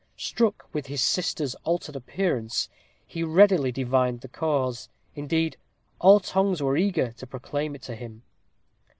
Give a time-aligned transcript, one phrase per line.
[0.17, 2.69] Struck with his sister's altered appearance,
[3.05, 5.57] he readily divined the cause; indeed,
[5.99, 8.23] all tongues were eager to proclaim it to him.